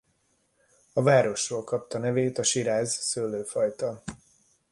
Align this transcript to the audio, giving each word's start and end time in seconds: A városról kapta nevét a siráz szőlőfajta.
A 0.93 1.01
városról 1.01 1.63
kapta 1.63 1.97
nevét 1.97 2.37
a 2.37 2.43
siráz 2.43 2.95
szőlőfajta. 3.01 4.03